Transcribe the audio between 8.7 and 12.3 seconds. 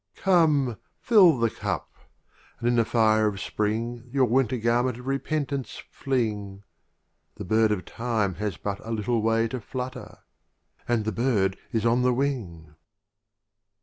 a little way To flutter— and the Bird is on the